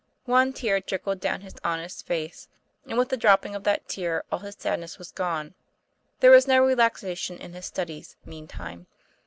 [0.25, 2.47] One tear trickled down his honest face,
[2.87, 5.53] and with the dropping of that tear all his sadness was gone.
[6.21, 8.87] There was no relaxation in his studies, meantime.